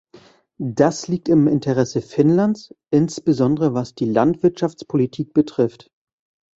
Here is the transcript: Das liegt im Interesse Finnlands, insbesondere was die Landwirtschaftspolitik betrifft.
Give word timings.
Das 0.57 1.07
liegt 1.07 1.29
im 1.29 1.47
Interesse 1.47 2.01
Finnlands, 2.01 2.73
insbesondere 2.89 3.75
was 3.75 3.93
die 3.93 4.05
Landwirtschaftspolitik 4.11 5.31
betrifft. 5.31 5.91